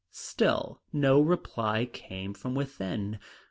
Still 0.09 0.81
no 0.91 1.21
reply 1.21 1.85
came 1.85 2.33
from 2.33 2.55
within. 2.55 3.19